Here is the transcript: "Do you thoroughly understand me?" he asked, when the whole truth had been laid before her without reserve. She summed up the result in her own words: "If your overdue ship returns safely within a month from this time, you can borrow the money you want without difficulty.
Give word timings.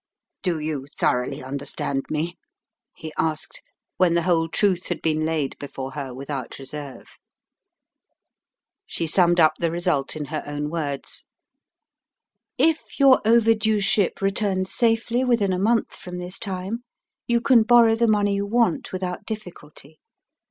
"Do 0.41 0.57
you 0.57 0.87
thoroughly 0.97 1.43
understand 1.43 2.05
me?" 2.09 2.35
he 2.95 3.13
asked, 3.19 3.61
when 3.97 4.15
the 4.15 4.23
whole 4.23 4.49
truth 4.49 4.87
had 4.87 4.99
been 4.99 5.25
laid 5.27 5.55
before 5.59 5.91
her 5.91 6.11
without 6.11 6.57
reserve. 6.57 7.19
She 8.87 9.05
summed 9.05 9.39
up 9.39 9.51
the 9.59 9.69
result 9.69 10.15
in 10.15 10.25
her 10.25 10.41
own 10.47 10.71
words: 10.71 11.25
"If 12.57 12.99
your 12.99 13.21
overdue 13.25 13.79
ship 13.79 14.23
returns 14.23 14.73
safely 14.73 15.23
within 15.23 15.53
a 15.53 15.59
month 15.59 15.93
from 15.95 16.17
this 16.17 16.39
time, 16.39 16.83
you 17.27 17.39
can 17.39 17.61
borrow 17.61 17.93
the 17.93 18.07
money 18.07 18.33
you 18.33 18.47
want 18.47 18.91
without 18.91 19.23
difficulty. 19.25 19.99